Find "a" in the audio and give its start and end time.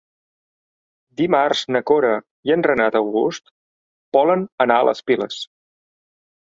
4.83-4.93